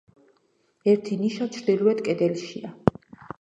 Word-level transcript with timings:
ერთი 0.93 1.17
ნიშა 1.25 1.47
ჩრდილოეთ 1.59 2.03
კედელშია. 2.09 2.73